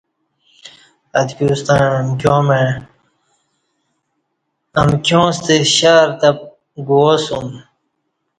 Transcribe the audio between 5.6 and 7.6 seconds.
شہر تہ گوواسوم